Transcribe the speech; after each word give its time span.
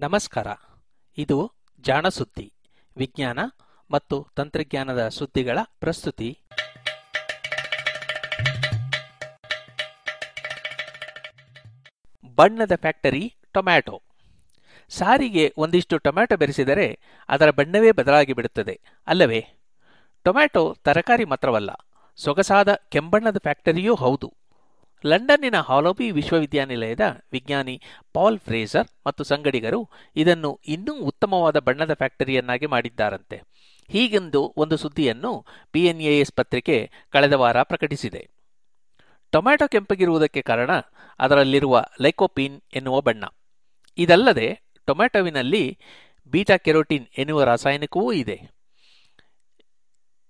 ನಮಸ್ಕಾರ. 0.00 0.46
ಇದು 1.18 1.52
ಜಾಣ 1.80 2.08
ಸುದ್ದಿ 2.08 2.52
ವಿಜ್ಞಾನ 2.96 3.38
ಮತ್ತು 3.90 4.28
ತಂತ್ರಜ್ಞಾನದ 4.36 5.08
ಸುದ್ದಿಗಳ 5.08 5.58
ಪ್ರಸ್ತುತಿ. 5.80 6.38
ಬಣ್ಣದ 12.36 12.72
ಫ್ಯಾಕ್ಟರಿ 12.76 13.34
ಟೊಮ್ಯಾಟೊ. 13.52 14.02
ಸಾರಿಗೆ 14.88 15.54
ಒಂದಿಷ್ಟು 15.56 15.98
ಟೊಮ್ಯಾಟೊ 15.98 16.36
ಬೆರೆಸಿದರೆ 16.36 17.00
ಅದರ 17.28 17.50
ಬಣ್ಣವೇ 17.50 17.92
ಬದಲಾಗಿ 17.92 18.32
ಬಿಡುತ್ತದೆ, 18.32 18.80
ಅಲ್ಲವೇ? 19.06 19.46
ಟೊಮ್ಯಾಟೊ 20.22 20.76
ತರಕಾರಿ 20.84 21.24
ಮಾತ್ರವಲ್ಲ, 21.24 21.70
ಸೊಗಸಾದ 22.16 22.74
ಕೆಂಬಣ್ಣದ 22.74 23.38
ಫ್ಯಾಕ್ಟರಿಯೂ 23.38 23.94
ಹೌದು. 23.94 24.37
ಲಂಡನ್ನಿನ 25.06 25.56
ಹಾಲೋಬಿ 25.60 26.10
ವಿಶ್ವವಿದ್ಯಾನಿಲಯದ 26.10 27.00
ವಿಜ್ಞಾನಿ 27.32 27.82
ಪಾಲ್ 28.12 28.38
ಫ್ರೇಸರ್ 28.38 28.88
ಮತ್ತು 29.06 29.24
ಸಂಗಡಿಗರು 29.24 29.88
ಇದನ್ನು 30.16 30.60
ಇನ್ನೂ 30.66 30.94
ಉತ್ತಮವಾದ 30.94 31.58
ಬಣ್ಣದ 31.58 31.94
ಫ್ಯಾಕ್ಟರಿಯನ್ನಾಗಿ 31.94 32.66
ಮಾಡಿದ್ದಾರಂತೆ. 32.66 33.42
ಹೀಗೆಂದು 33.88 34.54
ಒಂದು 34.56 34.76
ಸುದ್ದಿಯನ್ನು 34.76 35.46
ಪಿಎನ್ಎಎಸ್ 35.70 36.32
ಪತ್ರಿಕೆ 36.32 36.90
ಕಳೆದ 37.10 37.32
ವಾರ 37.32 37.62
ಪ್ರಕಟಿಸಿದೆ. 37.62 38.28
ಟೊಮ್ಯಾಟೊ 39.30 39.68
ಕೆಂಪಗಿರುವುದಕ್ಕೆ 39.68 40.42
ಕಾರಣ 40.42 40.70
ಅದರಲ್ಲಿರುವ 41.18 41.84
ಲೈಕೋಪೀನ್ 42.00 42.60
ಎನ್ನುವ 42.74 43.00
ಬಣ್ಣ. 43.00 43.24
ಇದಲ್ಲದೆ 43.98 44.60
ಟೊಮ್ಯಾಟೊವಿನಲ್ಲಿ 44.86 45.78
ಬೀಟಾ 46.26 46.56
ಕೆರೋಟಿನ್ 46.56 47.06
ಎನ್ನುವ 47.18 47.44
ರಾಸಾಯನಿಕವೂ 47.44 48.12
ಇದೆ. 48.12 48.50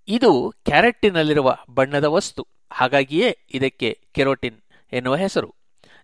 ಇದು 0.08 0.54
ಕ್ಯಾರೆಟ್ಟಿನಲ್ಲಿರುವ 0.64 1.56
ಬಣ್ಣದ 1.70 2.04
ವಸ್ತು. 2.04 2.57
ಹಾಗಾಗಿಯೇ 2.70 3.38
ಇದಕ್ಕೆ 3.54 4.00
ಕೆರೋಟಿನ್ 4.12 4.56
ಎನ್ನುವ 4.92 5.16
ಹೆಸರು. 5.16 5.54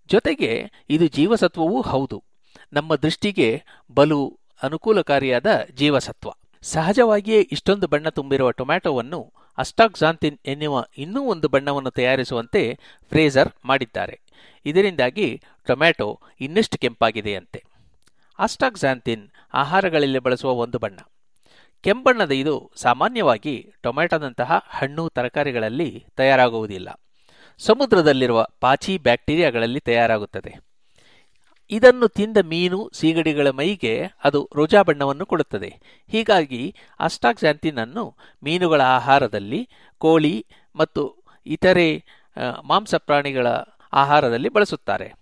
ಜೊತೆಗೆ 0.06 0.70
ಇದು 0.90 1.06
ಜೀವಸತ್ವವೂ 1.06 1.80
ಹೌದು. 1.80 2.24
ನಮ್ಮ 2.73 2.96
ದೃಷ್ಟಿಗೆ 2.96 3.62
ಬಲು 3.95 4.38
ಅನುಕೂಲಕಾರಿಯಾದ 4.62 5.46
ಜೀವಸತ್ವ. 5.74 6.29
ಸಹಜವಾಗಿಯೇ 6.62 7.40
ಇಷ್ಟೊಂದು 7.40 7.87
ಬಣ್ಣ 7.87 8.09
ತುಂಬಿರುವ 8.09 8.51
ಟೊಮ್ಯಾಟೊವನ್ನು 8.51 9.32
ಅಸ್ಟಾಕ್ಸಾಂತಿನ್ 9.59 10.38
ಎನ್ನುವ 10.46 10.87
ಇನ್ನೂ 10.98 11.23
ಒಂದು 11.23 11.48
ಬಣ್ಣವನ್ನು 11.48 11.90
ತಯಾರಿಸುವಂತೆ 11.90 12.79
ಫ್ರೇಜರ್ 13.09 13.48
ಮಾಡಿದ್ದಾರೆ. 13.65 14.20
ಇದರಿಂದಾಗಿ 14.66 15.42
ಟೊಮ್ಯಾಟೊ 15.66 16.20
ಇನ್ನಷ್ಟು 16.40 16.79
ಕೆಂಪಾಗಿದೆಯಂತೆ. 16.79 17.65
ಅಸ್ಟಾಕ್ಸಾಂತಿನ್ 18.38 19.29
ಆಹಾರಗಳಲ್ಲಿ 19.54 20.18
ಬಳಸುವ 20.18 20.52
ಒಂದು 20.52 20.79
ಬಣ್ಣ. 20.79 20.98
ಕೆಂಬಣ್ಣದ 21.85 22.32
ಇದು 22.32 22.73
ಸಾಮಾನ್ಯವಾಗಿ 22.77 23.73
ಟೊಮ್ಯಾಟೊದಂತಹ 23.82 24.52
ಹಣ್ಣು 24.68 25.09
ತರಕಾರಿಗಳಲ್ಲಿ 25.09 26.07
ತಯಾರಾಗುವುದಿಲ್ಲ. 26.16 27.01
ಸಮುದ್ರದಲ್ಲಿರುವ 27.59 28.46
ಪಾಚಿ 28.60 28.99
ಬ್ಯಾಕ್ಟೀರಿಯಾಗಳಲ್ಲಿ 28.99 29.80
ತಯಾರಾಗುತ್ತದೆ. 29.80 30.52
ಇದನ್ನು 31.71 32.09
ತಿಂದ 32.09 32.37
ಮೀನು 32.45 32.91
ಸೀಗಡಿಗಳ 32.93 33.51
ಮೈಗೆ 33.51 33.95
ಅದು 34.24 34.51
ರೋಜಾ 34.54 34.82
ಬಣ್ಣವನ್ನು 34.82 35.26
ಕೊಡುತ್ತದೆ. 35.26 35.71
ಹೀಗಾಗಿ 36.09 36.74
ಅಸ್ಟಾಕ್ಸಾಂತಿನ್ 37.01 37.79
ಅನ್ನು 37.79 38.16
ಮೀನುಗಳ 38.43 38.80
ಆಹಾರದಲ್ಲಿ, 38.80 39.69
ಕೋಳಿ 39.98 40.46
ಮತ್ತು 40.76 41.02
ಇತರೆ 41.46 42.04
ಮಾಂಸ 42.63 42.95
ಪ್ರಾಣಿಗಳ 42.95 43.46
ಆಹಾರದಲ್ಲಿ 43.93 44.48
ಬಳಸುತ್ತಾರೆ. 44.48 45.13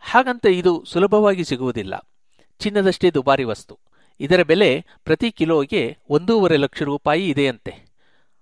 ಹಾಗಂತ 0.00 0.46
ಇದು 0.46 0.84
ಸುಲಭವಾಗಿ 0.84 1.44
ಸಿಗುವುದಿಲ್ಲ. 1.44 1.94
ಚಿನ್ನದಷ್ಟೇ 2.58 3.10
ದುಬಾರಿ 3.10 3.44
ವಸ್ತು. 3.44 3.78
ಇದರ 4.20 4.42
ಬೆಲೆ 4.42 4.84
ಪ್ರತಿ 5.04 5.30
ಕಿಲೋಗೆ 5.30 5.98
ಒಂದೂವರೆ 6.10 6.56
ಲಕ್ಷ 6.56 6.82
ರೂಪಾಯಿ 6.82 7.28
ಇದೆಯಂತೆ. 7.28 7.86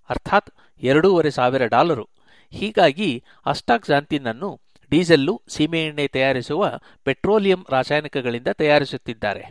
ಅರ್ಥಾತ್ 0.08 0.50
ಎರಡೂವರೆ 0.82 1.30
ಸಾವಿರ 1.30 1.66
ಡಾಲರು. 1.66 2.08
ಹೀಗಾಗಿ 2.50 3.24
ಅಸ್ಟಾಕ್ಸಾಂತಿನ್ 3.46 4.26
ಅನ್ನು 4.26 4.60
ಡೀಸೆಲ್ಲು, 4.90 5.42
ಸೀಮೆಎಣ್ಣೆ 5.48 6.08
ತಯಾರಿಸುವ 6.08 6.72
ಪೆಟ್ರೋಲಿಯಂ 7.04 7.66
ರಾಸಾಯನಿಕಗಳಿಂದ 7.70 8.48
ತಯಾರಿಸುತ್ತಿದ್ದಾರೆ. 8.48 9.44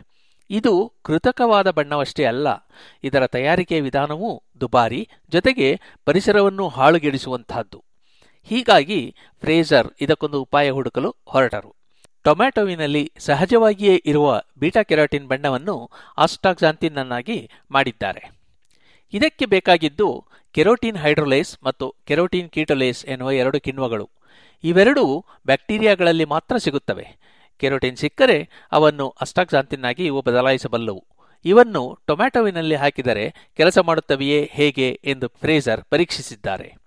ಇದು 0.50 0.92
ಕೃತಕವಾದ 1.02 1.70
ಬಣ್ಣವಷ್ಟೇ 1.70 2.24
ಅಲ್ಲ, 2.24 2.48
ಇದರ 3.04 3.26
ತಯಾರಿಕೆ 3.26 3.80
ವಿಧಾನವೂ 3.80 4.42
ದುಬಾರಿ, 4.60 5.08
ಜೊತೆಗೆ 5.28 5.80
ಪರಿಸರವನ್ನು 6.04 6.68
ಹಾಳುಗೆಡಿಸುವಂತಹದ್ದು 6.68 7.84
ಹೀಗಾಗಿ 8.42 9.14
ಫ್ರೇಜರ್ 9.40 9.88
ಇದಕ್ಕೊಂದು 10.00 10.42
ಉಪಾಯ 10.42 10.70
ಹುಡುಕಲು 10.70 11.16
ಹೊರಟರು. 11.28 11.83
ಟೊಮ್ಯಾಟೊವಿನಲ್ಲಿ 12.24 13.12
ಸಹಜವಾಗಿಯೇ 13.18 14.02
ಇರುವ 14.06 14.42
ಬೀಟಾ 14.58 14.82
ಕೆರಾಟಿನ್ 14.82 15.28
ಬಣ್ಣವನ್ನು 15.28 15.90
ಆಸ್ಟಾಕ್ಸಾಂತಿನನ್ನಾಗಿ 16.18 17.50
ಮಾಡಿದ್ದಾರೆ. 17.70 18.30
ಇದಕ್ಕೆ 19.12 19.46
ಬೇಕಾಗಿದ್ದು 19.46 20.24
ಕೆರೋಟಿನ್ 20.52 20.96
ಹೈಡ್ರೋಲೇಸ್ 20.96 21.58
ಮತ್ತು 21.64 21.94
ಕೆರೋಟಿನ್ 22.04 22.50
ಕೀಟೋಲೇಸ್ 22.50 23.06
ಎನ್ನುವ 23.06 23.32
ಎರಡು 23.32 23.60
ಕಿಣ್ವಗಳು. 23.60 24.10
ಇವೆರಡೂ 24.64 25.24
ಬ್ಯಾಕ್ಟೀರಿಯಾಗಳಲ್ಲಿ 25.46 26.24
ಮಾತ್ರ 26.24 26.56
ಸಿಗುತ್ತವೆ. 26.56 27.16
ಕೆರೋಟಿನ್ 27.58 27.96
ಸಿಕ್ಕರೆ 27.96 28.48
ಅವನ್ನು 28.72 29.08
ಅಸ್ಟಾಕ್ಸಾಂತಿನ್ನಾಗಿ 29.08 30.06
ಇವು 30.06 30.22
ಬದಲಾಯಿಸಬಲ್ಲವು. 30.22 31.04
ಇವನ್ನು 31.44 31.98
ಟೊಮ್ಯಾಟೊವಿನಲ್ಲಿ 32.06 32.74
ಹಾಕಿದರೆ 32.74 33.34
ಕೆಲಸ 33.56 33.78
ಮಾಡುತ್ತವೆಯೇ 33.78 34.50
ಹೇಗೆ 34.52 35.00
ಎಂದು 35.04 35.28
ಫ್ರೇಜರ್ 35.28 35.84
ಪರೀಕ್ಷಿಸಿದ್ದಾರೆ. 35.90 36.83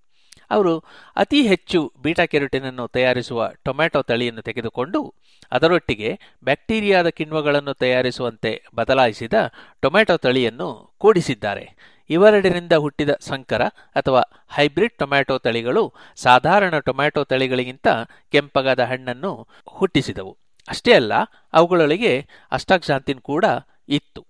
ಅವರು 0.51 0.83
ಅತಿ 1.15 1.47
ಹೆಚ್ಚು 1.47 1.93
ಬೀಟಾ 2.03 2.25
ಕೆರೋಟಿನ್ 2.25 2.65
ಅನ್ನು 2.65 2.87
ತಯಾರಿಸುವ 2.87 3.49
ಟೊಮ್ಯಾಟೊ 3.63 4.01
ತಳಿಯನ್ನು 4.01 4.41
ತೆಗೆದುಕೊಂಡು 4.41 5.13
ಅದರೊಟ್ಟಿಗೆ 5.51 6.19
ಬ್ಯಾಕ್ಟೀರಿಯಾದ 6.43 7.07
ಕಿಣ್ವಗಳನ್ನು 7.07 7.73
ತಯಾರಿಸುವಂತೆ 7.73 8.63
ಬದಲಾಯಿಸಿದ 8.75 9.33
ಟೊಮ್ಯಾಟೊ 9.79 10.17
ತಳಿಯನ್ನು 10.17 10.95
ಕೂಡಿಸಿದ್ದಾರೆ. 10.97 11.97
ಇವೆರಡರಿಂದ 12.09 12.73
ಹುಟ್ಟಿದ 12.73 13.09
ಸಂಕರ 13.19 13.61
ಅಥವಾ 13.95 14.21
ಹೈಬ್ರಿಡ್ 14.49 14.97
ಟೊಮ್ಯಾಟೊ 14.97 15.37
ತಳಿಗಳು 15.37 15.93
ಸಾಧಾರಣ 16.15 16.79
ಟೊಮ್ಯಾಟೊ 16.79 17.23
ತಳಿಗಳಿಗಿಂತ 17.23 17.87
ಕೆಂಪಗಾದ 18.31 18.79
ಹಣ್ಣನ್ನು 18.79 19.47
ಹುಟ್ಟಿಸಿದವು. 19.67 20.37
ಅಷ್ಟೇ 20.69 20.93
ಅಲ್ಲ, 20.93 21.13
ಅವುಗಳೊಳಗೆ 21.53 22.27
ಅಷ್ಟಾಕ್ಷಾಂತಿನ್ 22.51 23.21
ಕೂಡ 23.21 23.45
ಇತ್ತು. 23.89 24.25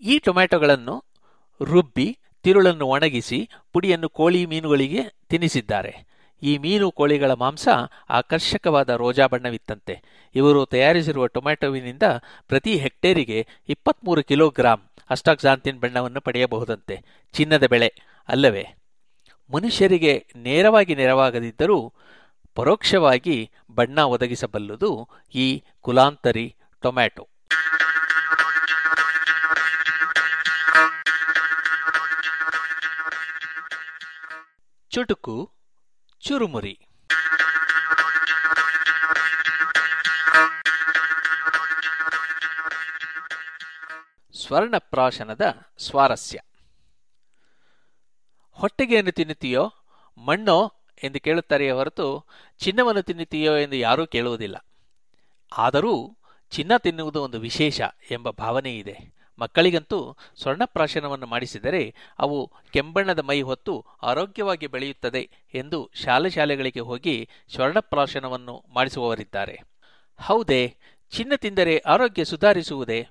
ಈ 0.00 0.18
ಟೊಮ್ಯಾಟೊಗಳನ್ನು 0.18 1.04
ರುಬ್ಬಿ 1.64 2.18
ತಿರುಳನ್ನು 2.42 2.86
ಒಣಗಿಸಿ 2.86 3.48
ಪುಡಿಯನ್ನು 3.72 4.08
ಕೋಳಿ 4.08 4.46
ಮೀನುಗಳಿಗೆ 4.46 5.02
ತಿನ್ನಿಸಿದ್ದಾರೆ. 5.28 6.12
ಈ 6.42 6.58
ಮೀನು 6.58 6.92
ಕೋಳಿಗಳ 6.92 7.30
ಮಾಂಸ 7.30 7.68
ಆಕರ್ಷಕವಾದ 8.10 8.88
ರೋಜಾ 8.88 9.26
ಬಣ್ಣವಿತ್ತಂತೆ. 9.26 10.02
ಇವರು 10.34 10.66
ತಯಾರಿಸಿರುವ 10.66 11.26
ಟೊಮ್ಯಾಟೊವಿನಿಂದ 11.26 12.02
ಪ್ರತಿ 12.48 12.76
ಹೆಕ್ಟೇರಿಗೆ 12.76 13.46
ಇಪ್ಪತ್ಮೂರು 13.68 14.22
ಕಿಲೋಗ್ರಾಂ 14.22 14.82
ಅಷ್ಟಾಕ್ಸಾಂತಿನ್ 15.10 15.80
ಬಣ್ಣವನ್ನು 15.80 16.20
ಪಡೆಯಬಹುದಂತೆ. 16.20 17.04
ಚಿನ್ನದ 17.32 17.66
ಬೆಳೆ 17.66 17.94
ಅಲ್ಲವೇ? 18.28 18.66
ಮನುಷ್ಯರಿಗೆ 19.54 20.26
ನೇರವಾಗಿ 20.36 20.94
ನೆರವಾಗದಿದ್ದರೂ 20.94 21.92
ಪರೋಕ್ಷವಾಗಿ 22.54 23.50
ಬಣ್ಣ 23.70 24.00
ಒದಗಿಸಬಲ್ಲುದು 24.00 25.08
ಈ 25.34 25.62
ಕುಲಾಂತರಿ 25.80 26.54
ಟೊಮ್ಯಾಟೊ. 26.82 27.28
ಚುಟುಕು, 34.92 35.52
ಚುರುಮುರಿ. 36.20 36.86
ಸ್ವರ್ಣಪ್ರಾಶನದ 44.46 45.40
ಸ್ವಾರಸ್ಯ. 45.78 46.40
ಹೊಟ್ಟೆಗೇನು 48.50 49.12
ತಿನ್ನುತ್ತೀಯೋ 49.12 49.72
ಮಣ್ಣೋ 50.18 50.74
ಎಂದು 51.02 51.20
ಕೇಳುತ್ತಾರೆಯೇ 51.20 51.70
ಹೊರತು 51.70 52.26
ಚಿನ್ನವನ್ನು 52.58 53.02
ತಿನ್ನುತ್ತೀಯೋ 53.02 53.56
ಎಂದು 53.56 53.76
ಯಾರೂ 53.76 54.06
ಕೇಳುವುದಿಲ್ಲ. 54.06 54.66
ಆದರೂ 55.58 56.16
ಚಿನ್ನ 56.50 56.76
ತಿನ್ನುವುದು 56.76 57.22
ಒಂದು 57.22 57.40
ವಿಶೇಷ 57.40 57.80
ಎಂಬ 58.10 58.30
ಭಾವನೆ 58.30 58.78
ಇದೆ 58.78 59.21
ಮಕ್ಕಳಿಗಂತೂ 59.38 60.16
ಸ್ವರ್ಣಪ್ರಾಶನವನ್ನು 60.40 61.26
ಮಾಡಿಸಿದರೆ 61.26 61.94
ಅವು 62.18 62.52
ಕೆಂಬಣ್ಣದ 62.72 63.18
ಮೈ 63.18 63.42
ಹೊತ್ತು 63.42 63.84
ಆರೋಗ್ಯವಾಗಿ 64.02 64.66
ಬೆಳೆಯುತ್ತದೆ 64.66 65.30
ಎಂದು 65.54 65.90
ಶಾಲೆ 65.94 66.30
ಶಾಲೆಗಳಿಗೆ 66.30 66.80
ಹೋಗಿ 66.80 67.28
ಸ್ವರ್ಣಪ್ರಾಶನವನ್ನು 67.54 68.64
ಮಾಡಿಸುವವರಿದ್ದಾರೆ. 68.74 69.60
ಹೌದೇ, 70.20 70.76
ಚಿನ್ನ 71.10 71.32
ತಿಂದರೆ 71.36 71.78
ಆರೋಗ್ಯ 71.78 72.24
ಸುಧಾರಿಸುವುದೇ? 72.24 73.06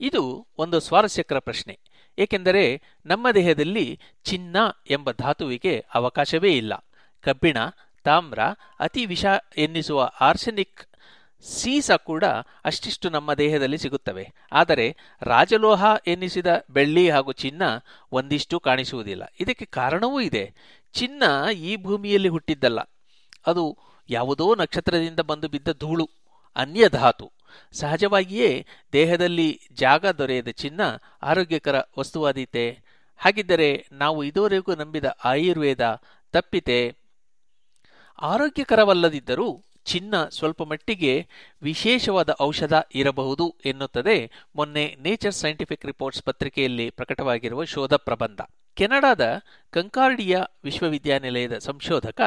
ಇದು 0.00 0.46
ಒಂದು 0.58 0.80
ಸ್ವಾರಸ್ಯಕರ 0.80 1.38
ಪ್ರಶ್ನೆ. 1.38 1.78
ಏಕೆಂದರೆ 2.18 2.82
ನಮ್ಮ 3.06 3.30
ದೇಹದಲ್ಲಿ 3.30 4.00
ಚಿನ್ನ 4.24 4.56
ಎಂಬ 4.90 5.10
ಧಾತುವಿಗೆ 5.10 5.84
ಅವಕಾಶವೇ 5.94 6.56
ಇಲ್ಲ. 6.56 6.86
ಕಬ್ಬಿಣ, 7.20 7.56
ತಾಮ್ರ, 8.04 8.38
ಅತಿ 8.80 9.06
ವಿಷ 9.06 9.24
ಎನ್ನಿಸುವ 9.56 10.10
ಆರ್ಸೆನಿಕ್ 10.20 10.95
ಸೀಸ 11.46 11.90
ಕೂಡ 11.90 12.24
ಅಷ್ಟಿಷ್ಟು 12.64 13.10
ನಮ್ಮ 13.10 13.34
ದೇಹದಲ್ಲಿ 13.34 13.78
ಸಿಗುತ್ತವೆ. 13.78 14.32
ಆದರೆ 14.52 14.96
ರಾಜಲೋಹ 15.22 15.84
ಎನ್ನಿಸಿದ 16.06 16.64
ಬೆಳ್ಳಿ 16.70 17.10
ಹಾಗೂ 17.10 17.32
ಚಿನ್ನ 17.32 17.62
ಒಂದಿಷ್ಟು 18.12 18.60
ಕಾಣಿಸುವುದಿಲ್ಲ. 18.60 19.22
ಇದಕ್ಕೆ 19.40 19.64
ಕಾರಣವೂ 19.64 20.20
ಇದೆ. 20.20 20.54
ಚಿನ್ನ 20.92 21.22
ಈ 21.54 21.76
ಭೂಮಿಯಲ್ಲಿ 21.76 22.28
ಹುಟ್ಟಿದ್ದಲ್ಲ. 22.28 22.80
ಅದು 23.46 23.78
ಯಾವುದೋ 24.10 24.54
ನಕ್ಷತ್ರದಿಂದ 24.54 25.20
ಬಂದು 25.20 25.48
ಬಿದ್ದ 25.48 25.68
ಧೂಳು 25.78 26.10
ಅನ್ಯ 26.56 26.88
ಧಾತು 26.88 27.32
ಸಹಜವಾಗಿಯೇ 27.72 28.66
ದೇಹದಲ್ಲಿ 28.92 29.60
ಜಾಗ 29.72 30.06
ದೊರೆಯದ 30.06 30.48
ಚಿನ್ನ 30.48 30.80
ಆರೋಗ್ಯಕರ 31.22 31.82
ವಸ್ತುವಾದೀತೆ. 31.98 32.80
ಹಾಗಿದ್ದರೆ 33.16 33.88
ನಾವು 33.92 34.24
ಇದುವರೆಗೂ 34.24 34.74
ನಂಬಿದ 34.74 35.04
ಆಯುರ್ವೇದ 35.24 36.00
ತಪ್ಪಿತೆ. 36.32 36.96
ಆರೋಗ್ಯಕರವಲ್ಲದಿದ್ದರೂ 38.22 39.65
ಚಿನ್ನ 39.86 40.14
ಸ್ವಲ್ಪ 40.28 40.62
ಮಟ್ಟಿಗೆ 40.62 41.26
ವಿಶೇಷವಾದ 41.62 42.30
ಔಷಧ 42.40 42.72
ಇರಬಹುದು 42.94 43.54
ಎನ್ನುತ್ತದೆ. 43.64 44.30
ಮೊನ್ನೆ 44.56 44.96
ನೇಚರ್ 45.00 45.34
ಸೈಂಟಿಫಿಕ್ 45.34 45.86
ರಿಪೋರ್ಟ್ಸ್ 45.86 46.22
ಪತ್ರಿಕೆಯಲ್ಲಿ 46.22 46.90
ಪ್ರಕಟವಾಗಿರುವ 46.90 47.64
ಶೋಧ 47.64 47.94
ಪ್ರಬಂಧ. 47.94 48.40
ಕೆನಡಾದ 48.76 49.24
ಕಂಕಾರ್ಡಿಯಾ 49.70 50.40
ವಿಶ್ವವಿದ್ಯಾನಿಲಯದ 50.64 51.58
ಸಂಶೋಧಕ 51.58 52.20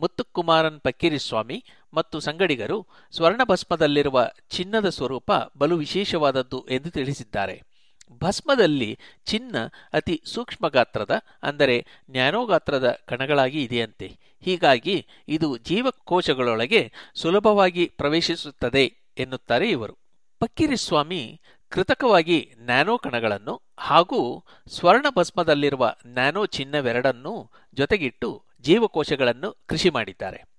ಮುತ್ತುಕುಮಾರನ್ 0.00 0.80
ಪಕ್ಕಿರಿಸ್ವಾಮಿ 0.80 1.64
ಮತ್ತು 1.94 2.20
ಸಂಗಡಿಗರು 2.20 2.86
ಸ್ವರ್ಣಭಸ್ಮದಲ್ಲಿರುವ 3.12 4.28
ಚಿನ್ನದ 4.50 4.88
ಸ್ವರೂಪ 4.88 5.30
ಬಲು 5.58 5.76
ವಿಶೇಷವಾದದ್ದು 5.76 6.66
ಎಂದು 6.70 6.90
ತಿಳಿಸಿದ್ದಾರೆ. 6.90 7.69
ಭಸ್ಮದಲ್ಲಿ 8.18 8.98
ಚಿನ್ನ 9.24 9.56
ಅತಿ 9.92 10.22
ಸೂಕ್ಷ್ಮ 10.24 10.68
ಗಾತ್ರದ, 10.68 11.10
ಅಂದರೆ 11.42 11.86
ನ್ಯಾನೋ 12.10 12.46
ಗಾತ್ರದ 12.46 12.98
ಕಣಗಳಾಗಿ 13.08 13.62
ಇದೆಯಂತೆ. 13.62 14.18
ಹೀಗಾಗಿ 14.40 15.06
ಇದು 15.28 15.56
ಜೀವಕೋಶಗಳೊಳಗೆ 15.56 16.92
ಸುಲಭವಾಗಿ 17.14 17.86
ಪ್ರವೇಶಿಸುತ್ತದೆ 17.86 18.96
ಎನ್ನುತ್ತಾರೆ 19.18 19.70
ಇವರು. 19.70 19.98
ಪಕ್ಕಿರಿಸ್ವಾಮಿ 20.38 21.40
ಕೃತಕವಾಗಿ 21.68 22.54
ನ್ಯಾನೋ 22.58 22.98
ಕಣಗಳನ್ನು 22.98 23.62
ಹಾಗೂ 23.78 24.44
ಸ್ವರ್ಣ 24.68 25.06
ಭಸ್ಮದಲ್ಲಿರುವ 25.16 25.94
ನ್ಯಾನೋ 26.06 26.46
ಚಿನ್ನವೆರಡನ್ನೂ 26.46 27.50
ಜೊತೆಗಿಟ್ಟು 27.74 28.42
ಜೀವಕೋಶಗಳನ್ನು 28.60 29.56
ಕೃಷಿ 29.66 29.90
ಮಾಡಿದ್ದಾರೆ. 29.90 30.49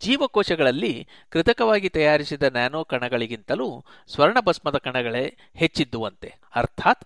ಜೀವಕೋಶಗಳಲ್ಲಿ 0.00 1.08
ಕೃತಕವಾಗಿ 1.28 1.88
ತಯಾರಿಸಿದ 1.88 2.42
ನ್ಯಾನೋ 2.42 2.84
ಕಣಗಳಿಗಿಂತಲೂ 2.84 3.84
ಸ್ವರ್ಣಭಸ್ಮದ 4.08 4.76
ಕಣಗಳೇ 4.76 5.36
ಹೆಚ್ಚಿದ್ದುವಂತೆ. 5.54 6.34
ಅರ್ಥಾತ್ 6.54 7.04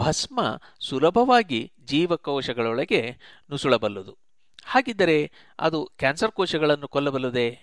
ಭಸ್ಮ 0.00 0.60
ಸುಲಭವಾಗಿ 0.80 1.72
ಜೀವಕೋಶಗಳೊಳಗೆ 1.84 3.18
ನುಸುಳಬಲ್ಲದು. 3.50 4.16
ಹಾಗಿದ್ದರೆ 4.66 5.32
ಅದು 5.60 5.90
ಕ್ಯಾನ್ಸರ್ 5.98 6.32
ಕೋಶಗಳನ್ನು 6.32 6.88
ಕೊಲ್ಲಬಲ್ಲುದೇ? 6.88 7.58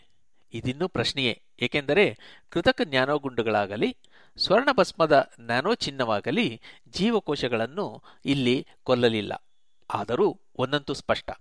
ಇದಿನ್ನೂ 0.53 0.87
ಪ್ರಶ್ನೆಯೇ. 0.87 1.41
ಏಕೆಂದರೆ 1.61 2.17
ಕೃತಕ 2.49 2.81
ನ್ಯಾನೋಗುಂಡುಗಳಾಗಲಿ 2.85 3.97
ಸ್ವರ್ಣಭಸ್ಮದ 4.37 5.31
ನ್ಯಾನೋ 5.39 5.73
ಚಿನ್ನವಾಗಲಿ 5.73 6.61
ಜೀವಕೋಶಗಳನ್ನು 6.91 8.01
ಇಲ್ಲಿ 8.25 8.67
ಕೊಲ್ಲಲಿಲ್ಲ. 8.83 9.45
ಆದರೂ 9.93 10.39
ಒಂದಂತೂ 10.57 10.93
ಸ್ಪಷ್ಟ. 10.93 11.31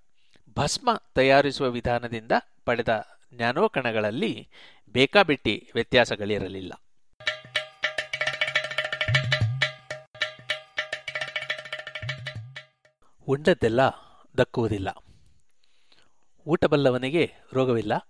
ಭಸ್ಮ 0.59 1.03
ತಯಾರಿಸುವ 1.15 1.71
ವಿಧಾನದಿಂದ 1.71 2.33
ಪಡೆದ 2.65 3.22
ನ್ಯಾನೋ 3.35 3.69
ಕಣಗಳಲ್ಲಿ 3.69 4.49
ಬೇಕಾಬಿಟ್ಟಿ 4.93 5.71
ವ್ಯತ್ಯಾಸಗಳಿರಲಿಲ್ಲ. 5.75 6.73
ಉಂಡದ್ದೆಲ್ಲ 13.29 13.81
ದಕ್ಕುವುದಿಲ್ಲ. 14.39 14.89
ಊಟ 16.47 16.65
ಬಲ್ಲವನಿಗೆ 16.65 17.33
ರೋಗವಿಲ್ಲ 17.53 18.09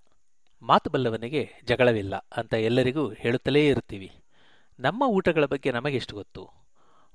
ಮಾತು 0.63 0.91
ಬಲ್ಲವನಿಗೆ 0.91 1.49
ಜಗಳವಿಲ್ಲ 1.65 2.17
ಅಂತ 2.37 2.55
ಎಲ್ಲರಿಗೂ 2.55 3.13
ಹೇಳುತ್ತಲೇ 3.13 3.67
ಇರ್ತೀವಿ 3.67 4.13
ನಮ್ಮ 4.81 5.03
ಊಟಗಳ 5.03 5.45
ಬಗ್ಗೆ 5.45 5.73
ನಮಗೆಷ್ಟು 5.73 6.15
ಗೊತ್ತು? 6.15 6.51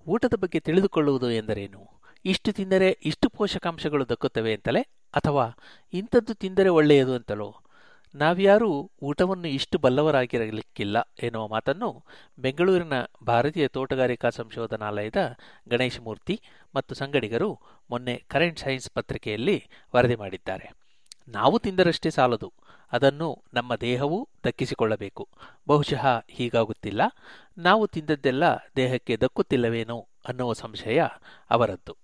ಊಟದ 0.08 0.34
ಬಗ್ಗೆ 0.40 0.60
ತಿಳಿದುಕೊಳ್ಳುವುದು 0.60 1.32
ಎಂದರೇನು? 1.32 2.02
ಇಷ್ಟು 2.26 2.52
ತಿಂದರೆ 2.52 3.00
ಇಷ್ಟು 3.06 3.30
ಪೋಷಕಾಂಶಗಳು 3.30 4.10
ದಕ್ಕುತ್ತವೆ 4.10 4.54
ಅಂತಲೇ 4.54 4.82
ಅಥವಾ 5.14 5.50
ಇಂಥದ್ದು 5.94 6.34
ತಿಂದರೆ 6.34 6.70
ಒಳ್ಳೆಯದು 6.70 7.16
ಅಂತಲೋ? 7.16 7.56
ನಾವ್ಯಾರೂ 8.16 8.92
ಊಟವನ್ನು 9.02 9.48
ಇಷ್ಟು 9.48 9.78
ಬಲ್ಲವರಾಗಿರಲಿಕ್ಕಿಲ್ಲ 9.78 10.98
ಎನ್ನುವ 11.24 11.48
ಮಾತನ್ನು 11.48 12.04
ಬೆಂಗಳೂರಿನ 12.40 12.94
ಭಾರತೀಯ 13.26 13.68
ತೋಟಗಾರಿಕಾ 13.68 14.30
ಸಂಶೋಧನಾಲಯದ 14.30 15.36
ಗಣೇಶ 15.70 16.00
ಮೂರ್ತಿ 16.00 16.42
ಮತ್ತು 16.76 16.96
ಸಂಗಡಿಗರು 16.96 17.60
ಮೊನ್ನೆ 17.92 18.24
ಕರೆಂಟ್ 18.28 18.60
ಸೈನ್ಸ್ 18.60 18.90
ಪತ್ರಿಕೆಯಲ್ಲಿ 18.90 19.64
ವರದಿ 19.96 20.16
ಮಾಡಿದ್ದಾರೆ. 20.16 20.72
ನಾವು 21.28 21.60
ತಿಂದರಷ್ಟೇ 21.60 22.10
ಸಾಲದು. 22.10 22.54
ಅದನ್ನು 22.92 23.44
ನಮ್ಮ 23.54 23.76
ದೇಹವೂ 23.76 24.30
ದಕ್ಕಿಸಿಕೊಳ್ಳಬೇಕು. 24.48 25.30
ಬಹುಶಃ 25.68 26.06
ಹೀಗಾಗುತ್ತಿಲ್ಲ. 26.30 27.02
ನಾವು 27.58 27.88
ತಿಂದದ್ದೆಲ್ಲ 27.88 28.44
ದೇಹಕ್ಕೆ 28.76 29.18
ದಕ್ಕುತ್ತಿಲ್ಲವೇನೋ 29.18 30.08
ಅನ್ನುವ 30.28 30.54
ಸಂಶಯ 30.54 31.04
ಅವರದ್ದು. 31.50 31.96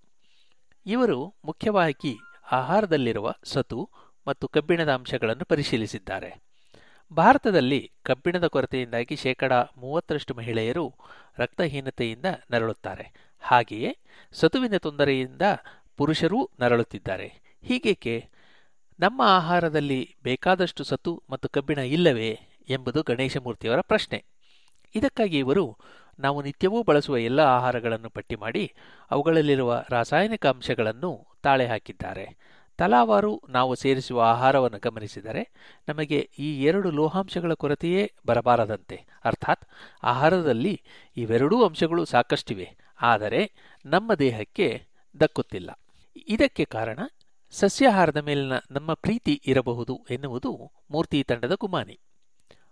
ಇವರು 0.86 1.34
ಮುಖ್ಯವಾಗಿ 1.44 2.16
ಆಹಾರದಲ್ಲಿರುವ 2.52 3.32
ಸತು 3.44 3.90
ಮತ್ತು 4.26 4.48
ಕಬ್ಬಿಣದ 4.48 4.92
ಅಂಶಗಳನ್ನು 4.92 5.44
ಪರಿಶೀಲಿಸಿದ್ದಾರೆ. 5.44 6.42
ಭಾರತದಲ್ಲಿ 7.12 7.92
ಕಬ್ಬಿಣದ 8.02 8.46
ಕೊರತೆಯಿಂದಾಗಿ 8.46 9.16
ಶೇಕಡಾ 9.16 9.64
ಮೂವತ್ತರಷ್ಟು 9.76 10.34
ಮಹಿಳೆಯರು 10.34 10.94
ರಕ್ತಹೀನತೆಯಿಂದ 11.38 12.24
ನರಳುತ್ತಾರೆ. 12.50 13.12
ಹಾಗೆಯೇ 13.40 13.96
ಸತುವಿನ 14.32 14.76
ತೊಂದರೆಯಿಂದ 14.76 15.42
ಪುರುಷರೂ 15.96 16.50
ನರಳುತ್ತಿದ್ದಾರೆ. 16.60 17.32
ಹೀಗೇಕೆ 17.62 18.28
ನಮ್ಮ 19.00 19.22
ಆಹಾರದಲ್ಲಿ 19.22 20.16
ಬೇಕಾದಷ್ಟು 20.22 20.84
ಸತು 20.84 21.22
ಮತ್ತು 21.30 21.48
ಕಬ್ಬಿಣ 21.48 21.78
ಇಲ್ಲವೇ 21.78 22.40
ಎಂಬುದು 22.68 23.02
ಗಣೇಶಮೂರ್ತಿಯವರ 23.02 23.80
ಪ್ರಶ್ನೆ. 23.80 24.24
ಇದಕ್ಕಾಗಿ 24.94 25.38
ಇವರು 25.38 25.76
ನಾವು 26.18 26.42
ನಿತ್ಯವೂ 26.42 26.82
ಬಳಸುವ 26.82 27.18
ಎಲ್ಲ 27.18 27.40
ಆಹಾರಗಳನ್ನು 27.40 28.10
ಪಟ್ಟಿ 28.10 28.34
ಮಾಡಿ 28.34 28.72
ಅವುಗಳಲ್ಲಿರುವ 29.10 29.84
ರಾಸಾಯನಿಕ 29.90 30.46
ಅಂಶಗಳನ್ನು 30.46 31.26
ತಾಳೆ 31.42 31.66
ಹಾಕಿದ್ದಾರೆ. 31.66 32.36
ತಲಾವಾರು 32.78 33.32
ನಾವು 33.48 33.72
ಸೇರಿಸುವ 33.74 34.20
ಆಹಾರವನ್ನು 34.24 34.78
ಗಮನಿಸಿದರೆ 34.78 35.42
ನಮಗೆ 35.88 36.18
ಈ 36.38 36.48
ಎರಡು 36.62 36.90
ಲೋಹಾಂಶಗಳ 36.90 37.52
ಕೊರತೆಯೇ 37.54 38.04
ಬರಬಾರದಂತೆ. 38.26 38.96
ಅರ್ಥಾತ್ 39.24 39.64
ಆಹಾರದಲ್ಲಿ 40.02 40.74
ಇವೆರಡೂ 41.16 41.58
ಅಂಶಗಳು 41.64 42.04
ಸಾಕಷ್ಟಿವೆ, 42.04 42.68
ಆದರೆ 43.02 43.42
ನಮ್ಮ 43.84 44.14
ದೇಹಕ್ಕೆ 44.14 44.68
ದಕ್ಕುತ್ತಿಲ್ಲ. 45.20 45.70
ಇದಕ್ಕೆ 46.28 46.64
ಕಾರಣ 46.64 47.00
ಸಸ್ಯಾಹಾರದ 47.54 48.16
ಮೇಲಿನ 48.16 48.56
ನಮ್ಮ 48.70 48.90
ಪ್ರೀತಿ 48.94 49.34
ಇರಬಹುದು 49.46 49.94
ಎನ್ನುವುದು 50.10 50.50
ಮೂರ್ತಿ 50.90 51.18
ತಂಡದ 51.22 51.54
ಗುಮಾನಿ. 51.54 51.96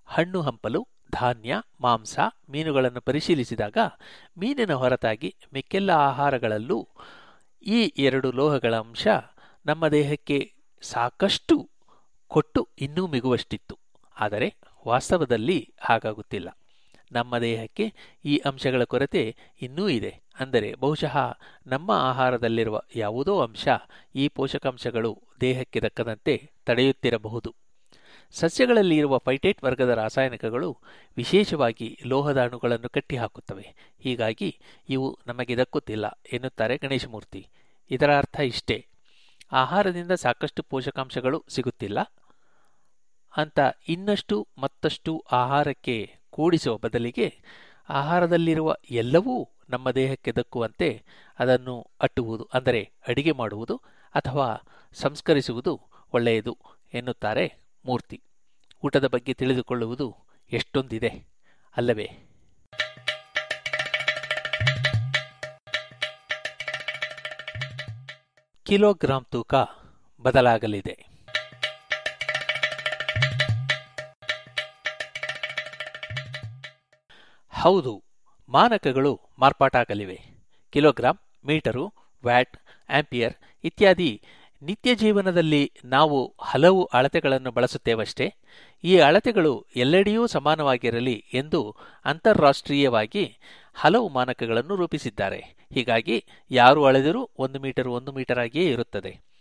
ಹಣ್ಣು 0.08 0.40
ಹಂಪಲು, 0.42 0.80
ಧಾನ್ಯ, 1.12 1.52
ಮಾಂಸ, 1.80 2.14
ಮೀನುಗಳನ್ನು 2.50 3.00
ಪರಿಶೀಲಿಸಿದಾಗ 3.00 3.78
ಮೀನಿನ 4.38 4.72
ಹೊರತಾಗಿ 4.72 5.30
ಮಿಕ್ಕೆಲ್ಲ 5.52 5.90
ಆಹಾರಗಳಲ್ಲೂ 5.90 6.78
ಈ 7.62 7.80
ಎರಡು 7.98 8.28
ಲೋಹಗಳ 8.32 8.74
ಅಂಶ 8.76 9.06
ನಮ್ಮ 9.66 9.88
ದೇಹಕ್ಕೆ 9.88 10.52
ಸಾಕಷ್ಟು 10.80 11.70
ಕೊಟ್ಟು 12.28 12.68
ಇನ್ನೂ 12.80 13.06
ಮಿಗುವಷ್ಟಿತ್ತು. 13.06 13.78
ಆದರೆ 14.16 14.54
ವಾಸ್ತವದಲ್ಲಿ 14.88 15.74
ಹಾಗಾಗುತ್ತಿಲ್ಲ. 15.80 16.58
ನಮ್ಮ 17.12 17.38
ದೇಹಕ್ಕೆ 17.38 17.92
ಈ 18.24 18.36
ಅಂಶಗಳ 18.36 18.84
ಕೊರತೆ 18.84 19.36
ಇನ್ನೂ 19.62 19.88
ಇದೆ. 19.88 20.20
ಅಂದರೆ 20.40 20.74
ಬಹುಶಃ 20.74 21.16
ನಮ್ಮ 21.66 21.90
ಆಹಾರದಲ್ಲಿರುವ 21.90 22.82
ಯಾವುದೋ 22.96 23.40
ಅಂಶ 23.40 23.68
ಈ 24.14 24.28
ಪೋಷಕಾಂಶಗಳು 24.28 25.22
ದೇಹಕ್ಕೆ 25.40 25.80
ದಕ್ಕದಂತೆ 25.80 26.50
ತಡೆಯುತ್ತಿರಬಹುದು. 26.66 27.54
ಸಸ್ಯಗಳಲ್ಲಿ 28.30 28.96
ಇರುವ 28.96 29.18
ಫೈಟೇಟ್ 29.18 29.64
ವರ್ಗದ 29.64 29.88
ರಾಸಾಯನಿಕಗಳು 29.88 30.78
ವಿಶೇಷವಾಗಿ 31.16 31.98
ಲೋಹದ 32.06 32.42
ಅಣುಗಳನ್ನು 32.42 32.88
ಕಟ್ಟಿಹಾಕುತ್ತವೆ. 32.88 33.74
ಹೀಗಾಗಿ 34.00 34.58
ಇವು 34.88 35.18
ನಮಗೆ 35.26 35.56
ದಕ್ಕುತ್ತಿಲ್ಲ 35.56 36.20
ಎನ್ನುತ್ತಾರೆ 36.32 36.76
ಗಣೇಶಮೂರ್ತಿ. 36.76 37.48
ಇದರ 37.90 38.16
ಅರ್ಥ 38.18 38.40
ಇಷ್ಟೇ. 38.40 38.86
ಆಹಾರದಿಂದ 39.52 40.12
ಸಾಕಷ್ಟು 40.24 40.62
ಪೋಷಕಾಂಶಗಳು 40.62 41.38
ಸಿಗುತ್ತಿಲ್ಲ. 41.48 41.98
ಅಂತ 43.34 43.58
ಇನ್ನಷ್ಟು 43.88 44.36
ಮತ್ತಷ್ಟು 44.58 45.12
ಆಹಾರಕ್ಕೆ 45.32 45.96
ಕೂಡಿಸುವ 46.30 46.74
ಬದಲಿಗೆ 46.76 47.28
ಆಹಾರದಲ್ಲಿರುವ 47.88 48.74
ಎಲ್ಲವೂ 48.90 49.36
ನಮ್ಮ 49.70 49.90
ದೇಹಕ್ಕೆ 49.90 50.32
ದಕ್ಕುವಂತೆ 50.32 50.88
ಅದನ್ನು 51.38 51.76
ಅಟ್ಟುವುದು, 52.00 52.44
ಅಂದರೆ 52.54 52.82
ಅಡಿಗೆ 53.08 53.32
ಮಾಡುವುದು 53.32 53.76
ಅಥವಾ 54.14 54.48
ಸಂಸ್ಕರಿಸುವುದು 54.96 55.72
ಒಳ್ಳೆಯದು 56.12 56.54
ಎನ್ನುತ್ತಾರೆ 56.94 57.44
ಮೂರ್ತಿ. 57.84 58.18
ಊಟದ 58.84 59.06
ಬಗ್ಗೆ 59.06 59.32
ತಿಳಿದುಕೊಳ್ಳುವುದು 59.34 60.06
ಎಷ್ಟೊಂದಿದೆ 60.50 61.12
ಅಲ್ಲವೇ? 61.76 62.08
ಕಿಲೋಗ್ರಾಂ 68.66 69.26
ತೂಕ 69.30 69.54
ಬದಲಾಗಲಿದೆ. 70.22 70.94
ಹೌದು, 77.60 78.02
ಮಾನಕಗಳು 78.48 79.20
ಮಾರ್ಪಾಟಾಗಲಿವೆ. 79.38 80.20
ಕಿಲೋಗ್ರಾಂ, 80.72 81.18
ಮೀಟರು, 81.46 81.92
ವ್ಯಾಟ್, 82.24 82.56
ಆಂಪಿಯರ್ 82.90 83.34
ಇತ್ಯಾದಿ 83.64 84.22
ನಿತ್ಯ 84.62 84.94
ಜೀವನದಲ್ಲಿ 84.94 85.72
ನಾವು 85.84 86.34
ಹಲವು 86.40 86.84
ಅಳತೆಗಳನ್ನು 86.84 87.50
ಬಳಸುತ್ತೇವಷ್ಟೇ. 87.50 88.34
ಈ 88.84 88.98
ಅಳತೆಗಳು 88.98 89.66
ಎಲ್ಲೆಡೆಯೂ 89.76 90.26
ಸಮಾನವಾಗಿರಲಿ 90.26 91.24
ಎಂದು 91.34 91.76
ಅಂತಾರಾಷ್ಟ್ರೀಯವಾಗಿ 92.04 93.24
ಹಲವು 93.74 94.08
ಮಾನಕಗಳನ್ನು 94.08 94.76
ರೂಪಿಸಿದ್ದಾರೆ. 94.76 95.61
ಹೀಗಾಗಿ 95.74 96.24
ಯಾರು 96.50 96.84
ಅಳೆದರೂ 96.84 97.30
ಒಂದು 97.38 97.60
ಮೀಟರ್ 97.60 97.88
ಒಂದು 97.88 98.12
ಮೀಟರ್ 98.12 98.38
ಆಗಿಯೇ 98.38 98.70
ಇರುತ್ತದೆ. 98.70 99.32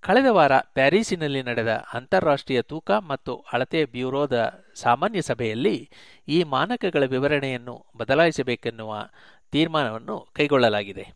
ಕಳೆದ 0.00 0.26
ವಾರ 0.30 0.52
ಪ್ಯಾರಿಸಿನಲ್ಲಿ 0.58 1.42
ನಡೆದ 1.42 1.84
ಅಂತಾರಾಷ್ಟ್ರೀಯ 1.94 2.62
ತೂಕ 2.62 2.90
ಮತ್ತು 2.90 3.44
ಅಳತೆ 3.52 3.84
ಬ್ಯೂರೋದ 3.84 4.64
ಸಾಮಾನ್ಯ 4.74 5.22
ಸಭೆಯಲ್ಲಿ 5.22 5.90
ಈ 6.28 6.42
ಮಾನಕಗಳ 6.42 7.04
ವಿವರಣೆಯನ್ನು 7.04 7.86
ಬದಲಾಯಿಸಬೇಕೆನ್ನುವ 7.96 9.10
ತೀರ್ಮಾನವನ್ನು 9.52 10.28
ಕೈಗೊಳ್ಳಲಾಗಿದೆ. 10.32 11.12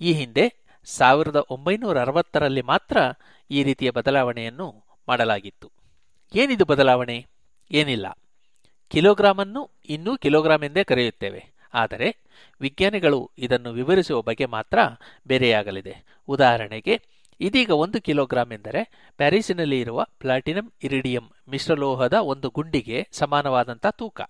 ಈ 0.00 0.12
ಹಿಂದೆ 0.12 0.52
ಸಾವಿರದ 0.84 1.36
ಒಂಬೈನೂರ 1.50 2.00
ಅರವತ್ತರಲ್ಲಿ 2.00 2.62
ಮಾತ್ರ 2.62 2.96
ಈ 3.50 3.62
ರೀತಿಯ 3.62 3.90
ಬದಲಾವಣೆಯನ್ನು 3.90 4.98
ಮಾಡಲಾಗಿತ್ತು. 5.08 5.70
ಏನಿದು 6.34 6.64
ಬದಲಾವಣೆ? 6.64 7.26
ಏನಿಲ್ಲ. 7.70 8.18
ಕಿಲೋಗ್ರಾಮನ್ನು 8.88 9.70
ಇನ್ನೂ 9.88 10.16
ಕಿಲೋಗ್ರಾಮ್ 10.16 10.64
ಎಂದೇ 10.64 10.84
ಕರೆಯುತ್ತೇವೆ. 10.84 11.55
ಆದರೆ 11.76 12.08
ವಿಜ್ಞಾನಿಗಳು 12.60 13.20
ಇದನ್ನು 13.38 13.70
ವಿವರಿಸುವ 13.72 14.22
ಬಗೆ 14.22 14.46
ಮಾತ್ರ 14.46 14.78
ಬೇರೆಯಾಗಲಿದೆ. 15.26 15.94
ಉದಾಹರಣೆಗೆ, 16.28 16.94
ಇದೀಗ 17.40 17.70
ಒಂದು 17.70 17.98
ಕಿಲೋಗ್ರಾಂ 18.00 18.50
ಎಂದರೆ 18.52 18.82
ಪ್ಯಾರಿಸಿನಲ್ಲಿ 19.16 19.78
ಇರುವ 19.80 20.06
ಪ್ಲಾಟಿನಂ 20.18 20.72
ಇರಿಡಿಯಂ 20.82 21.26
ಮಿಶ್ರಲೋಹದ 21.48 22.12
ಒಂದು 22.12 22.48
ಗುಂಡಿಗೆ 22.50 23.08
ಸಮಾನವಾದಂಥ 23.12 23.86
ತೂಕ. 23.90 24.20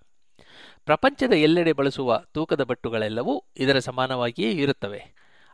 ಪ್ರಪಂಚದ 0.85 1.33
ಎಲ್ಲೆಡೆ 1.33 1.73
ಬಳಸುವ 1.73 2.19
ತೂಕದ 2.33 2.63
ಬಟ್ಟುಗಳೆಲ್ಲವೂ 2.63 3.35
ಇದರ 3.57 3.79
ಸಮಾನವಾಗಿಯೇ 3.79 4.51
ಇರುತ್ತವೆ. 4.51 5.01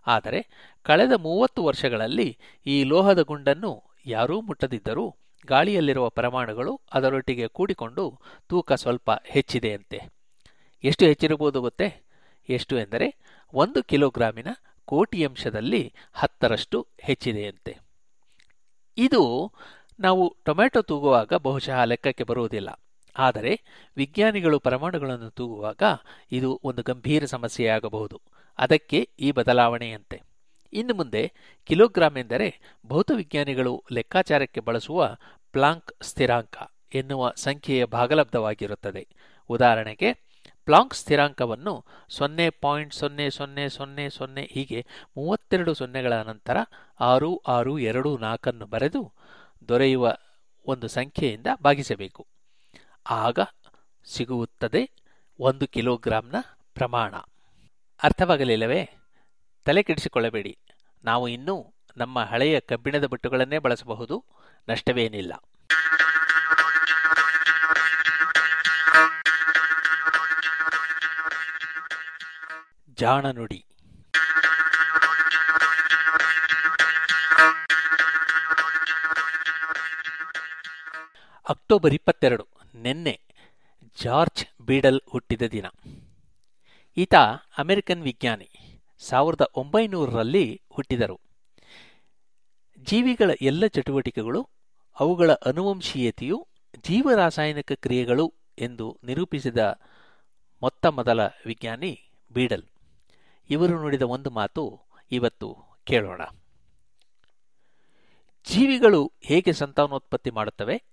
ಆದರೆ 0.08 0.40
ಕಳೆದ 0.84 1.14
ಮೂವತ್ತು 1.20 1.64
ವರ್ಷಗಳಲ್ಲಿ 1.64 2.30
ಈ 2.66 2.84
ಲೋಹದ 2.84 3.22
ಗುಂಡನ್ನು 3.22 3.72
ಯಾರೂ 4.06 4.42
ಮುಟ್ಟದಿದ್ದರೂ 4.42 5.06
ಗಾಳಿಯಲ್ಲಿರುವ 5.48 6.08
ಪರಮಾಣುಗಳು 6.10 6.74
ಅದರೊಟ್ಟಿಗೆ 6.94 7.48
ಕೂಡಿಕೊಂಡು 7.48 8.04
ತೂಕ 8.50 8.74
ಸ್ವಲ್ಪ 8.74 9.12
ಹೆಚ್ಚಿದೆಯಂತೆ. 9.26 10.00
ಎಷ್ಟು 10.84 11.06
ಹೆಚ್ಚಿರಬಹುದು 11.06 11.62
ಗೊತ್ತೇ? 11.62 12.04
ಎಷ್ಟು 12.50 12.80
ಎಂದರೆ 12.80 13.18
ಒಂದು 13.54 13.84
ಕಿಲೋಗ್ರಾಮಿನ 13.84 14.48
ಕೋಟಿ 14.86 15.25
ಅಂಶದಲ್ಲಿ 15.25 15.94
ಹತ್ತರಷ್ಟು 16.13 16.88
ಹೆಚ್ಚಿದೆಯಂತೆ. 17.00 17.78
ಇದು 18.98 19.52
ನಾವು 20.00 20.38
ಟೊಮೆಟೊ 20.46 20.82
ತೂಗುವಾಗ 20.82 21.34
ಬಹುಶಃ 21.34 21.84
ಲೆಕ್ಕಕ್ಕೆ 21.84 22.24
ಬರುವುದಿಲ್ಲ. 22.24 22.80
ಆದರೆ 23.18 23.62
ವಿಜ್ಞಾನಿಗಳು 23.98 24.60
ಪರಮಾಣುಗಳನ್ನು 24.60 25.30
ತೂಗುವಾಗ 25.30 25.84
ಇದು 26.32 26.62
ಒಂದು 26.63 26.84
ಗಂಭೀರ 26.84 27.25
ಸಮಸ್ಯೆಯಾಗಬಹುದು. 27.25 28.22
ಅದಕ್ಕೆ 28.58 29.10
ಈ 29.20 29.32
ಬದಲಾವಣೆಯಂತೆ. 29.32 30.22
ಇನ್ನು 30.74 30.94
ಮುಂದೆ 30.94 31.32
ಕಿಲೋಗ್ರಾಮ್ 31.66 32.18
ಎಂದರೆ 32.18 32.60
ಭೌತವಿಜ್ಞಾನಿಗಳು 32.86 33.84
ಲೆಕ್ಕಾಚಾರಕ್ಕೆ 33.92 34.60
ಬಳಸುವ 34.60 35.16
ಪ್ಲಾಂಕ್ 35.52 36.04
ಸ್ಥಿರಾಂಕ 36.04 36.58
ಎನ್ನುವ 36.94 37.34
ಸಂಖ್ಯೆಯ 37.36 37.86
ಭಾಗಲಬ್ಧವಾಗಿರುತ್ತದೆ. 37.86 39.08
ಉದಾಹರಣೆಗೆ 39.50 40.23
ಪ್ಲಾಂಕ್ 40.65 40.93
ಸ್ಥಿರಾಂಕವನ್ನು 40.93 41.86
ಸೊನ್ನೆ 42.10 42.50
ಪಾಯಿಂಟ್ 42.50 42.93
ಸೊನ್ನೆ 42.93 43.29
ಸೊನ್ನೆ 43.29 43.70
ಸೊನ್ನೆ 43.70 44.10
ಸೊನ್ನೆ 44.10 44.50
ಹೀಗೆ 44.51 44.86
ಮೂವತ್ತೆರಡು 45.17 45.74
ಸೊನ್ನೆಗಳ 45.74 46.13
ನಂತರ 46.13 46.58
ಆರು 47.00 47.38
ಆರು 47.38 47.79
ಎರಡು 47.79 48.17
ನಾಲ್ಕನ್ನು 48.17 48.65
ಬರೆದು 48.65 49.13
ದೊರೆಯುವ 49.67 50.17
ಒಂದು 50.65 50.88
ಸಂಖ್ಯೆಯಿಂದ 50.88 51.48
ಭಾಗಿಸಬೇಕು. 51.63 52.27
ಆಗ 53.10 53.39
ಸಿಗುತ್ತದೆ 54.05 54.91
ಒಂದು 55.39 55.67
ಕಿಲೋಗ್ರಾಂನ 55.67 56.36
ಪ್ರಮಾಣ. 56.74 57.15
ಅರ್ಥವಾಗಲಿಲ್ಲವೇ? 58.03 58.89
ತಲೆ 59.65 59.84
ಕೆಡಿಸಿಕೊಳ್ಳಬೇಡಿ. 59.84 60.58
ನಾವು 61.03 61.27
ಇನ್ನೂ 61.27 61.74
ನಮ್ಮ 61.98 62.20
ಹಳೆಯ 62.20 62.60
ಕಬ್ಬಿಣದ 62.60 63.05
ಬಟ್ಟುಗಳನ್ನೇ 63.05 63.58
ಬಳಸಬಹುದು. 63.58 64.25
ನಷ್ಟವೇನಿಲ್ಲ. 64.70 65.34
ಜಾಣ 73.03 73.25
ನುಡಿ. 73.25 73.65
ಅಕ್ಟೋಬರ್ 81.50 81.93
ಇಪ್ಪತ್ತೆರಡು, 81.93 82.48
ನಿನ್ನೆ 82.75 83.22
ಜಾರ್ಜ್ 84.03 84.62
ಬೀಡಲ್ 84.62 85.01
ಹುಟ್ಟಿದ 85.10 85.41
ದಿನ. 85.41 85.65
ಈತ 86.98 87.15
ಅಮೆರಿಕನ್ 87.57 88.01
ವಿಜ್ಞಾನಿ, 88.01 88.50
ಸಾವಿರದ 89.00 89.41
ಒಂಬೈನೂರರಲ್ಲಿ 89.55 90.62
ಹುಟ್ಟಿದರು. 90.69 91.22
ಜೀವಿಗಳ 92.77 93.31
ಎಲ್ಲ 93.41 93.65
ಚಟುವಟಿಕೆಗಳು, 93.65 94.50
ಅವುಗಳ 95.00 95.31
ಅನುವಂಶೀಯತೆಯು 95.33 96.48
ಜೀವರಾಸಾಯನಿಕ 96.83 97.72
ಕ್ರಿಯೆಗಳು 97.72 98.33
ಎಂದು 98.60 99.00
ನಿರೂಪಿಸಿದ 99.03 99.79
ಮೊತ್ತ 100.62 100.86
ಮೊದಲ 100.86 101.22
ವಿಜ್ಞಾನಿ 101.22 102.12
ಬೀಡಲ್. 102.33 102.63
ಇವರು 103.50 103.82
ನುಡಿದ 103.82 104.02
ಒಂದು 104.02 104.30
ಮಾತು 104.30 104.82
ಇವತ್ತು 105.12 105.58
ಕೇಳೋಣ. 105.84 106.22
ಜೀವಿಗಳು 108.48 109.12
ಹೇಗೆ 109.22 109.54
ಸಂತಾನೋತ್ಪತ್ತಿ 109.54 110.30
ಮಾಡುತ್ತವೆ 110.30 110.84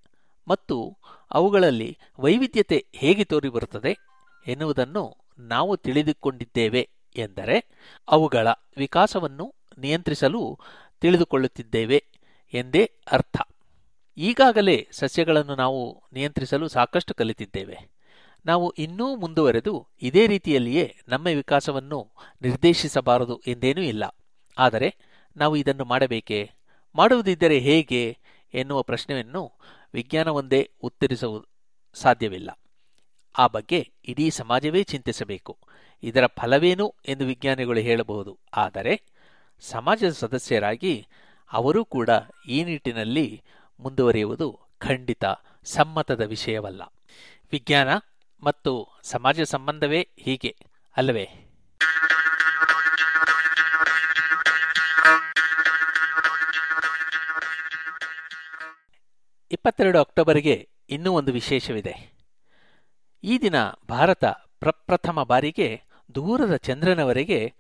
ಮತ್ತು 0.49 0.99
ಅವುಗಳಲ್ಲಿ 1.31 1.99
ವೈವಿಧ್ಯತೆ 2.21 2.87
ಹೇಗೆ 2.95 3.25
ತೋರಿಬರುತ್ತದೆ 3.25 3.97
ಎನ್ನುವುದನ್ನು 4.47 5.17
ನಾವು 5.39 5.77
ತಿಳಿದುಕೊಂಡಿದ್ದೇವೆ 5.77 6.91
ಎಂದರೆ 7.17 7.69
ಅವುಗಳ 8.09 8.49
ವಿಕಾಸವನ್ನು 8.77 9.55
ನಿಯಂತ್ರಿಸಲು 9.79 10.59
ತಿಳಿದುಕೊಳ್ಳುತ್ತಿದ್ದೇವೆ 11.01 12.05
ಎಂದೇ 12.53 12.93
ಅರ್ಥ. 13.13 13.37
ಈಗಾಗಲೇ 14.17 14.89
ಸಸ್ಯಗಳನ್ನು 14.93 15.57
ನಾವು 15.57 16.03
ನಿಯಂತ್ರಿಸಲು 16.13 16.69
ಸಾಕಷ್ಟು 16.69 17.15
ಕಲಿತಿದ್ದೇವೆ. 17.15 18.00
ನಾವು 18.47 18.71
ಇನ್ನೂ 18.71 19.17
ಮುಂದುವರೆದು 19.17 19.89
ಇದೇ 20.03 20.27
ರೀತಿಯಲ್ಲಿಯೇ 20.27 20.97
ನಮ್ಮ 21.09 21.27
ವಿಕಾಸವನ್ನು 21.27 22.11
ನಿರ್ದೇಶಿಸಬಾರದು 22.43 23.43
ಎಂದೇನೂ 23.47 23.81
ಇಲ್ಲ. 23.81 24.17
ಆದರೆ 24.59 24.97
ನಾವು 25.37 25.57
ಇದನ್ನು 25.57 25.85
ಮಾಡಬೇಕೇ? 25.85 26.51
ಮಾಡುವುದಿದ್ದರೆ 26.95 27.59
ಹೇಗೆ 27.59 28.19
ಎನ್ನುವ 28.55 28.83
ಪ್ರಶ್ನೆಯನ್ನು 28.83 29.53
ವಿಜ್ಞಾನವೊಂದೇ 29.95 30.71
ಉತ್ತರಿಸುವುದು 30.83 31.49
ಸಾಧ್ಯವಿಲ್ಲ. 31.95 32.59
ಆ 33.39 33.47
ಬಗ್ಗೆ 33.47 33.91
ಇಡೀ 34.05 34.31
ಸಮಾಜವೇ 34.31 34.83
ಚಿಂತಿಸಬೇಕು. 34.83 35.59
ಇದರ 36.03 36.27
ಫಲವೇನು 36.27 36.95
ಎಂದು 37.09 37.25
ವಿಜ್ಞಾನಿಗಳು 37.25 37.81
ಹೇಳಬಹುದು. 37.81 38.39
ಆದರೆ 38.57 39.03
ಸಮಾಜದ 39.61 40.09
ಸದಸ್ಯರಾಗಿ 40.09 41.07
ಅವರೂ 41.53 41.85
ಕೂಡ 41.85 42.11
ಈ 42.49 42.65
ನಿಟ್ಟಿನಲ್ಲಿ 42.65 43.43
ಮುಂದುವರಿಯುವುದು 43.81 44.61
ಖಂಡಿತ 44.79 45.25
ಸಮ್ಮತದ 45.65 46.21
ವಿಷಯವಲ್ಲ. 46.21 46.83
ವಿಜ್ಞಾನ 47.53 47.89
ಮತ್ತು 48.43 48.89
ಸಮಾಜ 49.03 49.41
ಸಂಬಂಧವೇ 49.41 50.09
ಹೀಗೆ, 50.19 50.57
ಅಲ್ಲವೇ? 50.97 51.29
ಇಪ್ಪತ್ತೆರಡು 59.53 60.01
ಅಕ್ಟೋಬರ್ಗೆ 60.01 60.69
ಇನ್ನೂ 60.91 61.13
ಒಂದು 61.13 61.33
ವಿಶೇಷವಿದೆ. 61.33 62.21
ಈ 63.25 63.39
ದಿನ 63.39 63.55
ಭಾರತ 63.89 64.25
ಪ್ರಪ್ರಥಮ 64.61 65.23
ಬಾರಿಗೆ 65.23 65.83
ದೂರದ 66.15 66.57
ಚಂದ್ರನವರೆಗೆ 66.57 67.55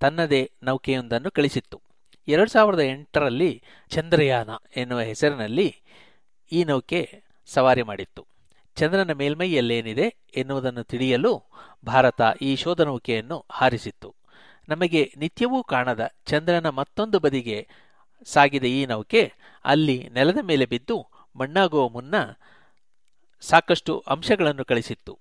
ತನ್ನದೇ 0.00 0.52
ನೌಕೆಯೊಂದನ್ನು 0.62 1.30
ಕಳಿಸಿತ್ತು. 1.30 1.82
ಎರಡು 2.28 2.50
ಸಾವಿರದ 2.50 2.80
ಎಂಟರಲ್ಲಿ 2.80 3.62
ಚಂದ್ರಯಾನ 3.88 4.50
ಎನ್ನುವ 4.76 5.00
ಹೆಸರಿನಲ್ಲಿ 5.00 5.82
ಈ 6.52 6.64
ನೌಕೆ 6.64 7.22
ಸವಾರಿ 7.46 7.82
ಮಾಡಿತ್ತು. 7.82 8.35
ಚಂದ್ರನ 8.76 9.12
ಮೇಲ್ಮೈಯಲ್ಲೇನಿದೆ 9.12 10.16
ಎನ್ನುವುದನ್ನು 10.36 10.84
ತಿಳಿಯಲು 10.84 11.42
ಭಾರತ 11.86 12.20
ಈ 12.42 12.56
ಶೋಧ 12.56 12.80
ನೌಕೆಯನ್ನು 12.80 13.44
ಹಾರಿಸಿತ್ತು. 13.50 14.14
ನಮಗೆ 14.68 15.12
ನಿತ್ಯವೂ 15.16 15.62
ಕಾಣದ 15.62 16.10
ಚಂದ್ರನ 16.26 16.68
ಮತ್ತೊಂದು 16.68 17.18
ಬದಿಗೆ 17.18 17.68
ಸಾಗಿದ 18.24 18.64
ಈ 18.64 18.86
ನೌಕೆ. 18.86 19.32
ಅಲ್ಲಿ 19.64 20.08
ನೆಲದ 20.12 20.38
ಮೇಲೆ 20.42 20.66
ಬಿದ್ದು 20.66 21.06
ಮಣ್ಣಾಗುವ 21.36 21.88
ಮುನ್ನ 21.88 22.14
ಸಾಕಷ್ಟು 23.40 23.98
ಅಂಶಗಳನ್ನು 23.98 24.64
ಕಳಿಸಿತ್ತು. 24.64 25.18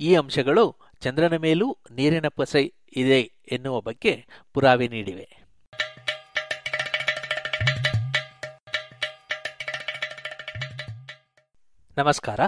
ಈ 0.00 0.14
ಅಂಶಗಳು 0.14 0.76
ಚಂದ್ರನ 1.00 1.36
ಮೇಲೂ 1.36 1.78
ನೀರಿನ 1.90 2.28
ಪಸೆ 2.28 2.74
ಇದೆ 2.96 3.20
ಎನ್ನುವ 3.52 3.80
ಬಗ್ಗೆ 3.80 4.26
ಪುರಾವೆ 4.52 4.88
ನೀಡಿವೆ. 4.88 5.44
ನಮಸ್ಕಾರ. 11.98 12.40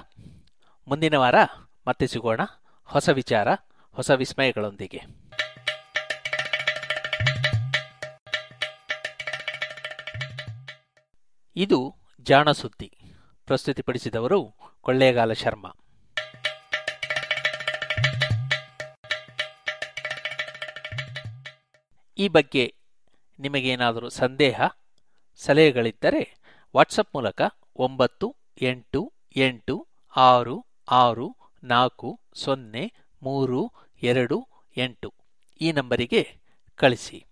ಮುಂದಿನ 0.89 1.15
ವಾರ 1.15 1.35
ಮತ್ತೆ 1.87 2.07
ಸಿಗೋಣ. 2.07 2.41
ಹೊಸ 2.85 3.09
ವಿಚಾರ, 3.09 3.49
ಹೊಸ 3.93 4.11
ವಿಸ್ಮಯಗಳೊಂದಿಗೆ. 4.11 5.01
ಇದು 11.57 11.97
ಜಾಣ 12.21 12.51
ಸುದ್ದಿ. 12.51 12.99
ಪ್ರಸ್ತುತಿಪಡಿಸಿದವರು 13.47 14.55
ಕೊಳ್ಳೇಗಾಲ 14.81 15.33
ಶರ್ಮಾ. 15.33 15.71
ಈ 22.19 22.29
ಬಗ್ಗೆ 22.29 22.75
ನಿಮಗೇನಾದರೂ 23.39 24.09
ಸಂದೇಹ, 24.09 24.61
ಸಲಹೆಗಳಿದ್ದರೆ 25.37 26.37
ವಾಟ್ಸಪ್ 26.77 27.15
ಮೂಲಕ 27.15 27.43
ಒಂಬತ್ತು 27.77 28.37
ಎಂಟು 28.63 29.13
ಎಂಟು 29.37 29.89
ಆರು 30.17 30.66
ಆರು 30.89 31.37
ನಾಲ್ಕು 31.65 32.21
ಸೊನ್ನೆ 32.35 32.93
ಮೂರು 33.23 33.73
ಎರಡು 34.03 34.49
ಎಂಟು 34.77 35.13
ಈ 35.61 35.73
ನಂಬರಿಗೆ 35.73 36.23
ಕಳಿಸಿ. 36.77 37.25